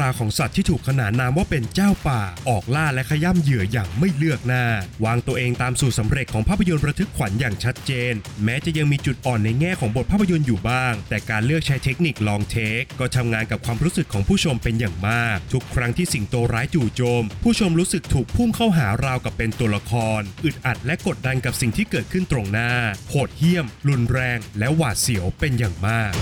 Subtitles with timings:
[0.00, 4.64] ราวของสัตว์ที่ถูกขนานนามว่าเป็นเจ้าป่า ออกล่าและขย้ำเหยื่ออย่างไม่เลือกหน้า
[5.04, 22.72] วางตัวเองตามสู่สำเร็จของภาพยนตร์ระทึกขวัญอย่างชัดเจน แม้จะยังมีจุดอ่อนในแง่ของบทภาพยนตร์อยู่บ้าง แต่การเลือกใช้เทคนิคลองเทค ก็ทำงานกับความรู้สึกของผู้ชมเป็นอย่างมาก ทุกครั้งที่สิงโตร้ายจู่โจม ผู้ชมรู้สึกถูกพุ่งเข้าหาราวกับเป็นตัวละคร อึดอัดและกดดันกับสิ่งที่เกิดขึ้นตรงหน้า
[23.10, 26.14] โหดเหี้ยม รุนแรง และหวาดเสียวเป็นอย่างมาก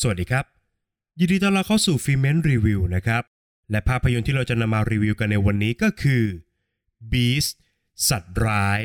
[0.00, 0.44] สวัสดีครับ
[1.18, 3.22] ยินดีต้อนรับเข้าสู่ฟิเมนรีวิวนะครับ
[3.70, 6.24] และภาพยนตร์ที่เราจะนำมารีวิวกันในวันนี้ก็คือ
[7.10, 7.54] Beast
[8.08, 8.80] สัตว์ร้าย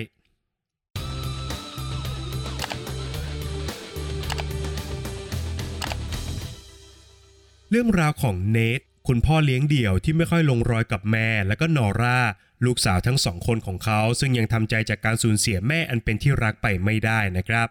[7.70, 12.20] เรื่องราวของเนทคุณพ่อเลี้ยงเดี่ยวที่ไม่ค่อยลงรอยกับแม่ และก็นอร่า
[12.66, 17.70] ลูกสาวทั้งสองคนของเขา ซึ่งยังทำใจจากการสูญเสียแม่อันเป็นที่รักไปไม่ได้นะครับ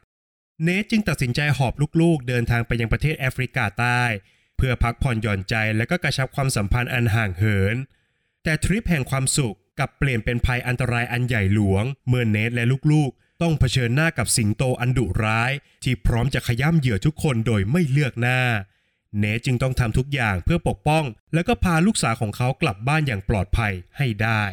[0.64, 4.02] เนทจึงตัดสินใจหอบลูกๆ เดินทางไปยังประเทศแอฟริกาใต้
[4.56, 7.76] เพื่อพักผ่อนหย่อนใจและก็กระชับความสัมพันธ์อันห่างเหิน
[8.44, 18.40] แต่ทริปแห่งความสุขกลับเปลี่ยนเป็นภัยอันตรายอันใหญ่หลวง เมื่อเนทและลูกๆ ต้องเผชิญหน้ากับสิงโตอันดุร้าย ที่พร้อมจะขย้ำเหยื่อทุกคนโดยไม่เลือกหน้า
[19.18, 24.44] เนทจึงต้องทำทุกอย่างเพื่อปกป้อง แล้วก็พาลูกสาวของเขากลับบ้านอย่างปลอดภัยให้ได้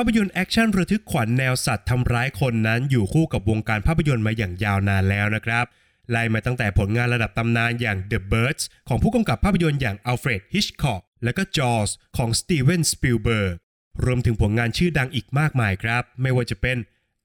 [0.00, 5.64] ภาพยนตร์แอคชั่นระทึกขวัญแนวสัตว์ทำร้ายคนนั้นอยู่คู่กับวงการภาพยนตร์มาอย่างยาวนานแล้วนะครับ
[6.10, 13.56] ไล่มาตั้งแต่ผลงานระดับตำนานอย่าง The Birds ของผู้กำกับภาพยนตร์อย่างอัลเฟรดฮิชคอกและก็ Jaws ของสตีเวนสปิลเบิร์ก
[14.04, 16.76] รวมถึงผลงานชื่อดังอีกมากมายครับ ไม่ว่าจะเป็น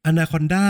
[0.10, 0.68] Anaconda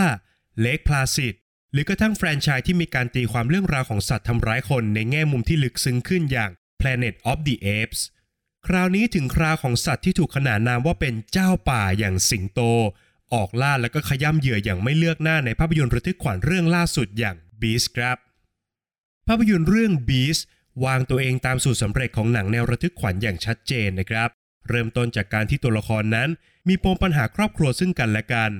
[0.64, 1.34] Lake Placid
[1.72, 8.00] หรือกระทั่งแฟรนไชส์ที่มีการตีความเรื่องราวของสัตว์ทำร้ายคนในแง่มุมที่ลึกซึ้งขึ้นอย่าง Planet of the Apes
[8.66, 12.60] คราวนี้ถึงคราวของสัตว์ที่ถูกขนานนามว่าเป็นเจ้าป่าอย่างสิงโต
[13.34, 18.18] ออกล่าแล้วก็ขย้ำเหยื่ออย่างไม่เลือกหน้าในภาพยนตร์ระทึกขวัญเรื่องล่าสุดอย่าง Beast ครับ
[19.28, 20.42] ภาพยนตร์เรื่อง Beast
[20.84, 24.28] วางตัวเองตามสูตรสำเร็จของหนังแนวระทึกขวัญอย่างชัดเจนนะครับ
[24.68, 26.28] เริ่มต้นจากการที่ตัวละครนั้น
[26.68, 28.50] มีปมปัญหาครอบครัวซึ่งกันและกัน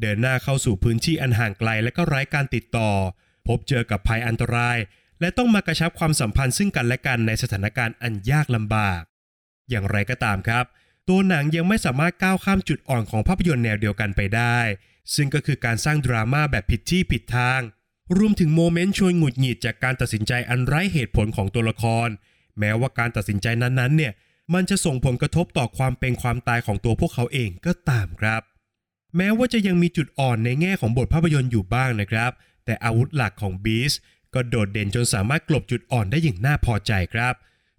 [0.00, 2.90] เดินหน้าเข้าสู่พื้นที่อันห่างไกลและก็ไร้การติดต่อ
[3.46, 4.78] พบเจอกับภัยอันตราย
[5.20, 9.02] และต้องมากระชับความสัมพันธ์ซึ่งกันและกันในสถานการณ์อันยากลำบาก
[9.70, 10.64] อย่างไรก็ตามครับ
[11.08, 14.58] ตัวหนังยังไม่สามารถก้าวข้ามจุดอ่อนของภาพยนตร์แนวเดียวกันไปได้
[15.14, 17.60] ซึ่งก็คือการสร้างดราม่าแบบผิดที่ผิดทาง
[18.18, 22.08] รวมถึงโมเมนต์ชวนหงุดหงิดจากการตัดสินใจอันไร้เหตุผลของตัวละคร
[22.58, 24.12] แม้ว่าการตัดสินใจนั้นๆเนี่ย
[24.54, 28.42] มันจะส่งผลกระทบต่อความเป็นความตายของตัวพวกเขาเองก็ตามครับ
[29.16, 32.32] แม้ว่าจะยังมีจุดอ่อนในแง่ของบทภาพยนตร์อยู่บ้างนะครับ
[32.64, 33.92] แต่อาวุธหลักของบีส
[34.34, 37.34] ก็โดดเด่นจนสามารถกลบจุดอ่อนได้อย่างน่าพอใจครับ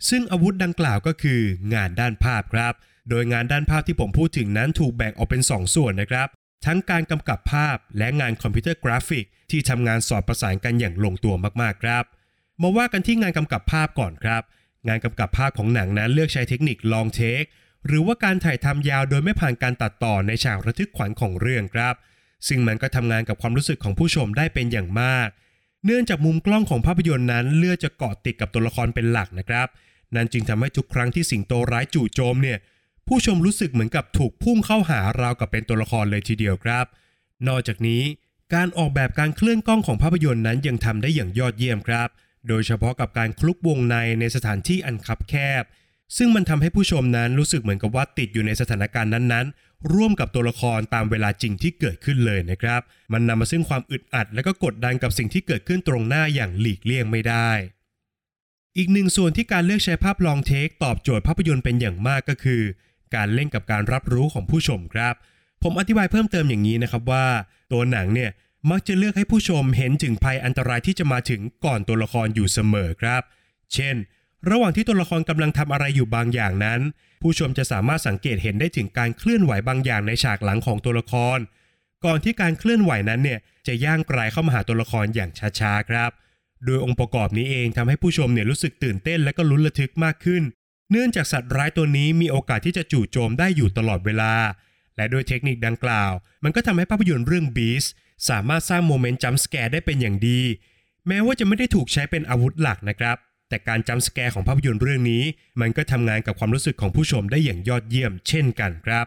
[0.09, 1.41] ซึ่งอาวุธดังกล่าวก็คือ
[1.73, 2.73] งานด้านภาพครับ
[3.09, 6.27] โดยงานด้านภาพที่ผมพูดถึงนั้นถูกแบ่งออกเป็น2ส่วนนะครับ
[6.65, 12.03] ทั้งการกำกับภาพและงานคอมพิวเตอร์กราฟิก ที่ทำงานสอดประสานกันอย่างลงตัวมากๆครับ
[12.61, 14.43] มาว่ากันที่งานกำกับภาพก่อนครับ
[14.87, 17.43] งานกำกับภาพของหนังนั้นเลือกใช้เทคนิคลองเทค
[17.87, 21.95] หรือว่าการถ่ายทำยาวโดยไม่ผ่านการตัดต่อในฉากระทึกขวัญของเรื่องครับ
[22.47, 25.29] ซึ่งมันก็ทำงานกับความรู้สึกของผู้ชมได้เป็นอย่างมาก
[25.85, 29.67] เนื่องจากมุมกล้องของภาพยนตร์นั้นเลือกจะเกาะติดกับตัวละครเป็นหลักนะครับ
[30.15, 32.59] นั่นจึงทำให้ทุกครั้งที่สิงโตร้ายจู่โจมเนี่ย
[33.07, 36.85] ผู้ชมรู้สึกเหมือนกับถูกพุ่งเข้าหาราวกับเป็นตัวละครเลยทีเดียวครับ
[37.47, 38.03] นอกจากนี้
[38.53, 42.09] การออกแบบการเคลื่อนกล้องของภาพยนตร์นั้นยังทำได้อย่างยอดเยี่ยมครับ
[42.47, 45.63] โดยเฉพาะกับการคลุกวงในในสถานที่อันคับแคบ
[46.17, 52.81] ซึ่งมันทำให้ผู้ชมนั้นรู้สึกเหมือนกับว่าติดอยู่ในสถานการณ์นั้นๆ ร่วมกับตัวละครตามเวลาจริงที่เกิดขึ้นเลยนะครับ
[53.13, 57.51] มันนำมาซึ่งความอึดอัด และก็กดดันกับสิ่งที่เกิดขึ้นตรงหน้าอย่างหลีกเลี่ยงไม่ได้
[58.77, 62.61] อีกหนึ่งส่วนที่การเลือกใช้ภาพลองเทคตอบโจทย์ภาพยนตร์เป็นอย่างมากก็คือ
[63.15, 65.15] การเล่นกับการรับรู้ของผู้ชมครับ
[65.63, 67.25] ผมอธิบายเพิ่มเติมอย่างนี้นะครับว่า
[67.71, 68.31] ตัวหนังเนี่ย
[68.71, 73.21] มักจะเลือกให้ผู้ชมเห็นถึงภัยอันตรายที่จะมาถึงก่อนตัวละครอยู่เสมอครับ
[73.73, 73.95] เช่น
[74.49, 76.79] ระหว่างที่ตัวละครกำลังทำอะไรอยู่บางอย่างนั้น
[77.21, 81.37] ผู้ชมจะสามารถสังเกตเห็นได้ถึงการเคลื่อนไหวบางอย่างในฉากหลังของตัวละคร
[82.05, 86.11] ก่อนที่การเคลื่อนไหวนั้นเนี่ยจะย่างไกลเข้ามาหาตัวละครอย่างช้าๆครับ
[86.65, 90.43] โดยองค์ประกอบนี้เองทำให้ผู้ชมเนี่ยรู้สึกตื่นเต้นและก็ลุ้นระทึกมากขึ้น
[90.91, 94.33] เนื่องจากสัตว์ร้ายตัวนี้มีโอกาสที่จะจู่โจมได้อยู่ตลอดเวลา
[94.97, 96.11] และโดยเทคนิคดังกล่าว
[96.43, 97.89] มันก็ทำให้ภาพยนตร์เรื่อง Beast
[98.29, 100.41] สามารถสร้างโมเมนต์จัมป์สแกร์ได้เป็นอย่างดี
[101.07, 103.17] แม้ว่าจะไม่ได้ถูกใช้เป็นอาวุธหลักนะครับ
[103.49, 105.23] แต่การจัมป์สแกร์ของภาพยนตร์เรื่องนี้
[105.61, 109.05] มันก็ทำงานกับความรู้สึกของผู้ชมได้อย่างยอดเยี่ยม เช่นกันครับ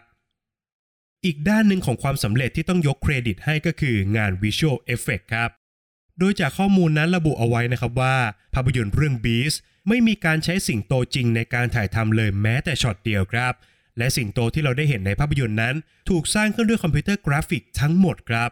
[1.25, 5.49] อีกด้านหนึ่งของความสำเร็จที่ต้องยกเครดิตให้ก็คืองาน Visual Effect ครับ
[6.19, 8.15] โดยจากข้อมูลนั้นระบุเอาไว้นะครับว่า
[8.53, 9.57] ภาพยนตร์เรื่อง Beast
[9.87, 13.53] ไม่มีการใช้สิงโตจริงในการถ่ายทำเลยแม้แต่ช็อตเดียวครับ
[13.97, 15.75] และสิงโตที่เราได้เห็นในภาพยนตร์นั้น
[16.09, 18.49] ถูกสร้างขึ้นด้วยคอมพิวเตอร์กราฟิกทั้งหมดครับ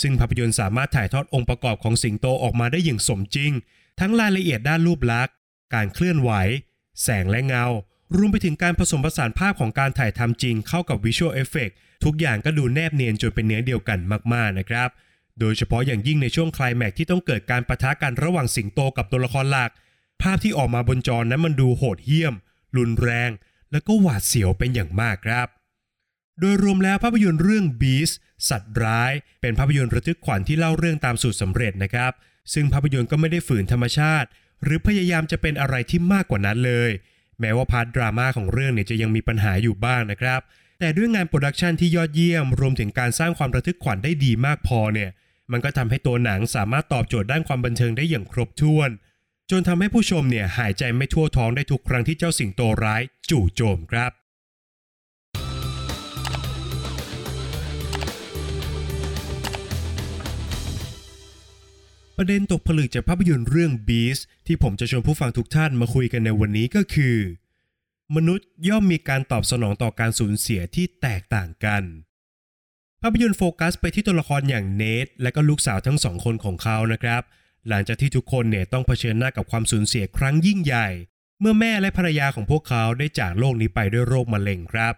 [0.00, 3.52] ซึ่งภาพยนตร์สามารถถ่ายทอดองค์ประกอบของสิงโตออกมาได้อย่างสมจริง
[4.00, 5.34] ทั้งรายละเอียดด้านรูปลักษณ์
[5.74, 6.30] การเคลื่อนไหว
[7.02, 7.64] แสงและเงา
[8.16, 11.70] รวมไปถึงการผสมผสานภาพของการถ่ายทำจริงเข้ากับวิชวลเอฟเฟก
[12.04, 13.98] ทุกอย่างก็ดูแนบเนียนจนเป็นเนื้อเดียวกัน
[14.32, 14.88] มากๆนะครับ
[15.40, 19.70] โดยเฉพาะอย่างยิ่งในช่วงคลายแม็กที่ต้องเกิดการประทะกันระหว่างสิงโตกับตัวละครหลัก
[20.22, 22.34] ภาพที่ออกมาบนจอนั้นมันดูโหดเหี้ยม
[22.76, 23.30] รุนแรง
[23.72, 25.48] แล้วก็หวาดเสียวเป็นอย่างมากครับ
[26.40, 28.14] โดยรวมแล้วภาพยนตร์เรื่อง Beast
[28.48, 32.12] สัตว์ร้าย เป็นภาพยนตร์ระทึกขวัญที่เล่าเรื่องตามสูตรสำเร็จนะครับ
[32.52, 34.28] ซึ่งภาพยนตร์ก็ไม่ได้ฝืนธรรมชาติ
[34.62, 36.90] หรือพยายามจะเป็นอะไรที่มากกว่านั้นเลย
[37.40, 40.40] แม้ว่า part ดราม่าของเรื่องเนี่ยจะยังมีปัญหาอยู่บ้างนะครับ
[40.78, 45.10] แต่ด้วยงาน production ที่ยอดเยี่ยม รวมถึงการสร้างความระทึกขวัญได้ดีมากพอเนี่ย
[45.52, 48.90] มันก็ทำให้ตัวหนังสามารถตอบโจทย์ด้านความบันเทิงได้อย่างครบถ้วน
[49.50, 54.12] จนทำให้ผู้ชมเนี่ยหายใจไม่ทั่วท้องได้ทุกครั้งที่เจ้าสิงโตร้ายจู่โจมครับ
[62.16, 67.16] ประเด็นตกผลึกจากภาพยนตร์เรื่อง Beast ที่ผมจะชวนผู้ฟังทุกท่านมาคุยกันในวันนี้ก็คือ
[68.16, 71.82] มนุษย์ย่อมมีการตอบสนองต่อการสูญเสียที่แตกต่างกัน
[73.02, 77.22] ภาพยนตร์โฟกัสไปที่ตัวละครอย่างเนทและก็ลูกสาวทั้งสองคนของเขานะครับ
[77.68, 80.88] หลังจากที่ทุกคนเนี่ยต้องเผชิญหน้ากับความสูญเสียครั้งยิ่งใหญ่
[81.40, 84.94] เมื่อแม่และภรรยาของพวกเขาได้จากโลกนี้ไปด้วยโรคมะเร็งครับ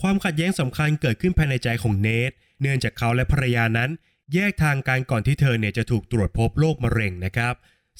[0.00, 3.90] ความขัดแย้งสำคัญเกิดขึ้นภายในใจของเนทเนื่องจากเขาและภรรยานั้น
[4.34, 7.54] แยกทางกันก่อนที่เธอเนี่ยจะถูกตรวจพบโรคมะเร็งนะครับ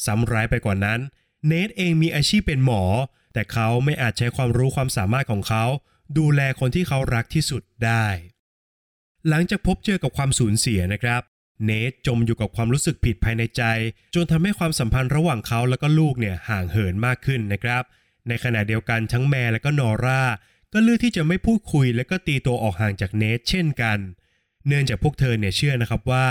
[0.05, 1.01] ซ้ำร้ายไปกว่านั้น
[1.47, 2.83] เนทเองมีอาชีพเป็นหมอ
[3.33, 5.65] แต่เขาไม่อาจใช้ความรู้ความสามารถของเขา
[6.19, 8.07] ดูแลคนที่เขารักที่สุดได้
[9.29, 11.23] หลังจากพบเจอกับความสูญเสียนะครับ
[11.65, 13.62] เนทจมอยู่กับความรู้สึกผิดภายในใจ
[14.15, 17.82] จนทำให้ความสัมพันธ์ระหว่างเขาและก็ลูกเนี่ยห่างเหินมากขึ้นนะครับ
[18.29, 20.23] ในขณะเดียวกันทั้งแม่และก็นอร่า
[20.73, 23.99] ก็เลือกที่จะไม่พูดคุย และก็ตีตัวออกห่างจากเนทเช่นกัน
[24.67, 26.27] เนื่องจากพวกเธอเนี่ยเชื่อนะครับว่า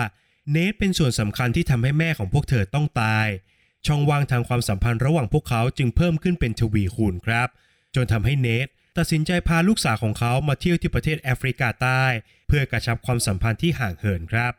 [0.52, 3.28] เนทเป็นส่วนสำคัญที่ทำให้แม่ของพวกเธอต้องตาย
[3.86, 7.48] ช่องว่างทางความสัมพันธ์ระหว่างพวกเขาจึงเพิ่มขึ้นเป็นทวีคูณครับ
[7.96, 8.68] จนทำให้เนท
[8.98, 12.04] ตัดสินใจพาลูกสาวของเขามาเที่ยวที่ประเทศแอฟริกาใต้
[12.48, 14.54] เพื่อกระชับความสัมพันธ์ที่ห่างเหินครับ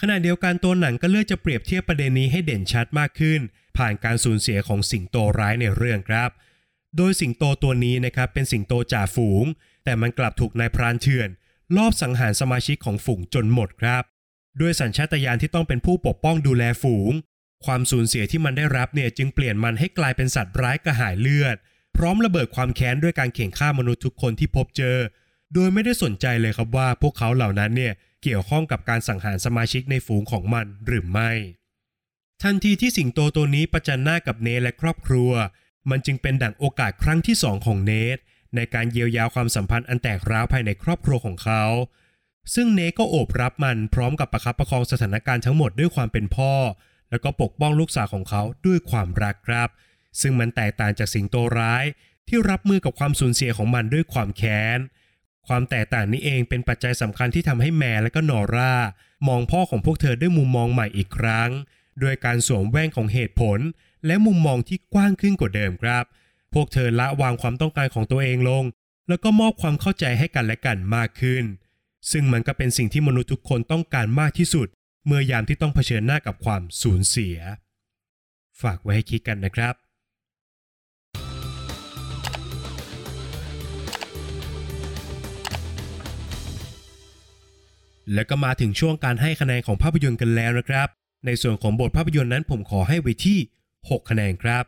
[0.00, 3.40] ขณะเดียวกันตัวหนังก็เลือกจะเปรียบเทียบประเด็นนี้ให้เด่นชัดมากขึ้น
[3.76, 6.30] ผ่านการสูญเสียของสิงโตร้ายในเรื่องครับ
[6.96, 9.44] โดยสิงโตตัวนี้นะครับเป็นสิงโตจ่าฝูง
[9.84, 11.28] แต่มันกลับถูกนายพรานเถื่อน
[11.76, 14.02] ลอบสังหารสมาชิกของฝูงจนหมดครับ
[14.60, 17.12] ด้วยสัญชาตญาณที่ต้องเป็นผู้ปกป้องดูแลฝูง
[17.64, 21.56] ความสูญเสียที่มันได้รับเนี่ยจึงเปลี่ยนมันให้กลายเป็นสัตว์ร้ายกระหายเลือด
[21.98, 24.96] พร้อมระเบิดความแค้นด้วยการเข่งฆ่ามนุษย์ทุกคนที่พบเจอ
[25.54, 27.92] โดยไม่ได้สนใจเลยครับว่าพวกเขาเหล่านั้นเนี่ย
[28.22, 31.30] เกี่ยวข้องกับการสังหารสมาชิกในฝูงของมันหรือไม่
[32.42, 35.30] ทันทีที่สิงโตตัวนี้ประจันหน้ากับเนทและครอบครัว
[35.90, 38.18] มันจึงเป็นดั่งโอกาสครั้งที่สองของเนท
[38.56, 41.64] ในการเยียวยาความสัมพันธ์อันแตกร้าวภายในครอบครัวของเขา
[42.54, 46.52] ซึ่งเนทก็โอบรับมันพร้อมกับประคับประคองสถานการณ์ทั้งหมดด้วยความเป็นพ่อ
[47.10, 49.68] แล้วก็ปกป้องลูกสาวของเขาด้วยความรักครับ
[50.20, 51.84] ซึ่งมันแตกต่างจากสิงโตร้าย
[52.28, 54.78] ที่รับมือกับความสูญเสียของมันด้วยความแค้น
[55.48, 58.74] ความแตกต่างนี้เองเป็นปัจจัยสำคัญที่ทำให้แม่และก็นอร่า
[59.28, 61.50] มองพ่อของพวกเธอด้วยมุมมองใหม่อีกครั้ง
[62.00, 63.58] โดยการสวมแว่นของเหตุผล
[64.06, 66.04] และมุมมองที่กว้างขึ้นกว่าเดิมครับ
[66.54, 68.64] พวกเธอละวางความต้องการของตัวเองลง
[69.08, 71.44] แล้วก็มอบความเข้าใจให้กันและกันมากขึ้น
[72.10, 74.68] ซึ่งมันก็เป็นสิ่งที่มนุษย์ทุกคนต้องการมากที่สุด
[75.06, 77.36] เมื่อยามที่ต้องเผชิญหน้ากับความสูญเสีย
[78.60, 79.74] ฝากไว้ให้คิดกันนะครับ
[88.14, 90.88] แล้วก็มาถึงช่วงการให้คะแนนของภาพยนตร์กันแล้วนะครับ
[91.26, 93.38] ในส่วนของบทภาพยนตร์นั้นผมขอให้ไว้ที่
[93.76, 94.64] 6 คะแนนครับ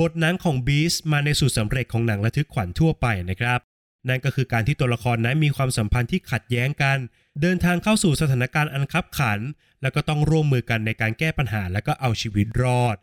[0.00, 3.60] บทหนังของ Beast มาในสูตรสำเร็จของหนังระทึกขวัญทั่วไปนะครับ
[4.08, 6.98] นั่นก็คือการที่ตัวละครนั้นมีความสัมพันธ์ที่ขัดแย้งกัน
[7.40, 9.40] เดินทางเข้าสู่สถานการณ์อันคับขัน
[9.82, 12.96] แล้วก็ต้องร่วมมือกันในการแก้ปัญหาและก็เอาชีวิตรอด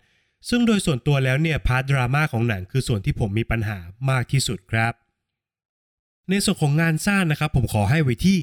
[0.50, 3.78] ซึ่งโดยส่วนตัวแล้วเนี่ย part ดราม่าของหนังคือส่วนที่ผมมีปัญหา
[4.10, 4.94] มากที่สุดครับ
[6.30, 8.38] ในส่วนของงานสร้างนะครับผมขอให้ไว้ที่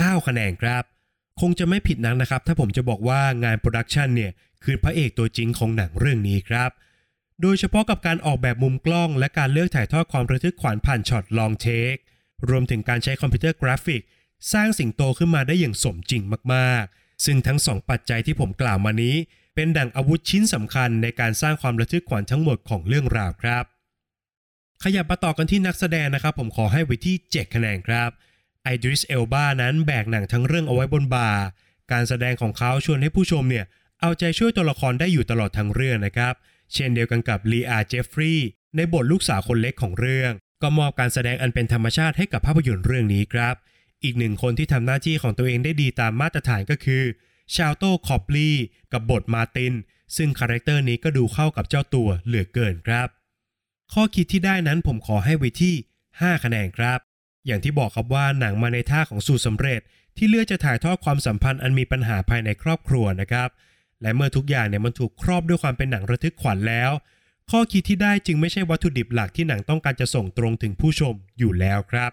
[0.00, 0.82] 9 คะแนนครับ
[1.40, 4.32] คงจะไม่ผิดนักนะครับ ถ้าผมจะบอกว่างาน production เนี่ย
[4.64, 6.70] คือพระเอกตัวจริงของหนังเรื่องนี้ครับ
[7.42, 11.94] โดยเฉพาะกับการออกแบบมุมกล้องและการเลือกถ่ายทอดความระทึกขวัญผ่าน shot long take
[12.48, 14.02] รวมถึงการใช้คอมพิวเตอร์กราฟิก
[14.52, 16.22] สร้างสิงโตขึ้นมาได้อย่างสมจริง
[16.54, 19.16] มากๆ ซึ่งทั้งสองปัจจัยที่ผมกล่าวมานี้
[19.54, 23.64] เป็นดั่งอาวุธชิ้นสำคัญในการสร้างความระทึกขวัญทั้งหมดของเรื่องราวครับ
[24.82, 28.10] ขยับมาต่อกันที่นักแสดงนะครับ ผมขอให้ไว้ที่ 7 คะแนนครับ
[28.68, 31.30] Idris Elba นั้นแบกหนังทั้งเรื่องเอาไว้บนบ่า
[31.92, 33.64] การแสดงของเขาชวนให้ผู้ชมเนี่ย
[34.00, 36.34] เอาใจช่วยตัวละครได้อยู่ตลอดทั้งเรื่องนะครับ
[36.72, 40.32] เช่นเดียวกันกับ Leah Jeffries ในบทลูกสาวคนเล็กของเรื่อง
[40.62, 43.54] ก็มอบการแสดงอันเป็นธรรมชาติให้กับภาพยนตร์เรื่องนี้ครับ
[44.04, 47.02] อีกหนึ่งคนที่ทำหน้าที่ของตัวเองได้ดีตามมาตรฐานก็คือ
[47.54, 48.48] Sharlto Copley
[48.92, 49.74] กับบท Martin
[50.16, 53.08] ซึ่ง character นี้ก็ดูเข้ากับเจ้าตัวเหลือเกินครับ
[53.92, 55.74] ข้อคิดที่ได้นั้นผมขอให้ไว้ที่
[56.12, 56.98] 5 คะแนนครับ
[57.48, 59.80] อย่างที่บอกครับว่าหนังมาในท่าของสูตรสำเร็จ
[60.16, 63.48] ที่เลือกจะถ่ายทอดความสัมพันธ์อันมีปัญหาภายในครอบครัวนะครับ
[64.02, 66.90] และเมื่อทุกอย่างเนี่ยมันถูกครอบด้วยความเป็นหนังระทึกขวัญแล้ว
[67.50, 72.10] ข้อคิดที่ได้จึงไม่ใช่วัตถุดิบหลักที่หนังต้องการจะส่งตรงถึงผู้ชมอยู่แล้วครับ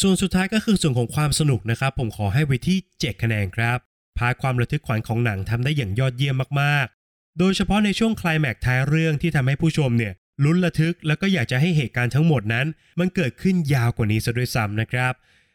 [0.00, 3.78] ส่วนสุดท้ายก็คือส่วนของความสนุกนะครับ ผมขอให้ไว้ที่7คะแนนครับ
[4.18, 10.12] พาความระทึกขวัญของหนังทำได้อย่างยอดเยี่ยมมากๆ โดยเฉพาะในช่วงคลแม็กซ์ท้ายเรื่องที่ทำให้ผู้ชมเนี่ย
[10.44, 12.66] ลุ้นระทึกแล้วก็อยากจะให้เหตุการณ์ทั้งหมดนั้น
[12.98, 15.12] มันเกิดขึ้นยาวกว่านี้ซะด้วยซ้ำนะครับ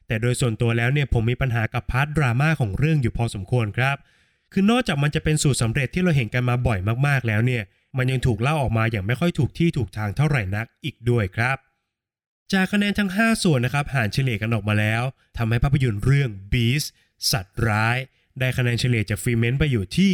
[0.08, 3.98] แต่โดยส่วนตัวแล้วเนี่ยผมมีปัญหากับ part ดราม่าของเรื่องอยู่พอสมควรครับ
[4.54, 7.64] คือนอกจากมันจะเป็นสูตรสำเร็จที่เราเห็นกันมาบ่อยมากๆ แล้วเนี่ย
[7.98, 11.58] มันยังถูกเล่าออกมาอย่างไม่ค่อยถูกที่ถูกทางเท่าไหร่นักอีกด้วยครับ
[12.54, 15.04] จากคะแนนทั้ง 5 ส่วนนะครับหารเฉลี่ยกันออกมาแล้ว
[15.38, 16.88] ทำให้ภาพยนตร์เรื่อง Beast
[17.32, 17.98] สัตว์ร้าย
[18.40, 20.14] ได้คะแนนเฉลี่ยจากฟรีเมนต์ไปอยู่ที่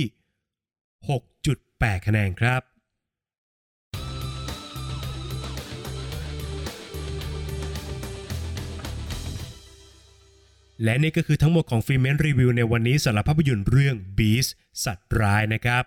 [1.17, 2.62] 6.8 คะแนนครับ
[10.84, 14.50] และนี่ก็คือทั้งหมดของฟิเมนรีวิวในวันนี้สำหรับภาพยนตร์เรื่อง Beast
[14.84, 15.84] สัตว์ร้ายนะครับ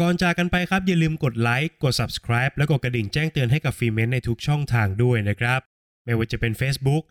[0.00, 5.60] ก่อนจากกันไปครับอย่าลืมกดไลค์กด subscribe และกดกระดิ่งแจ้งเตือนให้กับฟิเมนในทุกช่องทางด้วยนะครับ
[6.04, 7.02] ไม่ว่าจะเป็น Facebook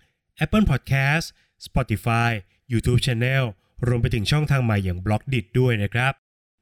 [0.44, 1.26] Apple Podcast
[1.66, 2.32] Spotify
[2.72, 3.44] YouTube Channel
[3.88, 6.14] รวมไปถึงช่องทางใหม่อย่าง b ล็อกดิด้วยนะครับ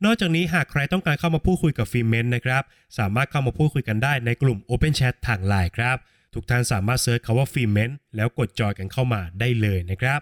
[0.05, 2.63] นอกจากนี้หากใครต้องการเข้ามาพูดคุยกับฟิเมนนะครับ
[2.97, 5.97] สามารถเข้ามาพูดคุยกันได้ในกลุ่ม Open Chat ทางไลน์ครับ
[6.35, 10.19] ทุกท่านสามารถ search คำว่าฟิเมนแล้วกดจอยกันเข้ามาได้เลยนะครับ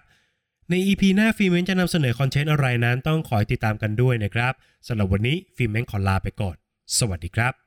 [0.70, 4.52] ใน EP หน้าฟิเมนจะนำเสนอ content อะไรนั้นต้องคอยติดตามกันด้วยนะครับ
[4.86, 6.56] สำหรับวันนี้ฟิเมนขอลาไปก่อน
[6.98, 7.61] สวัสดีครับ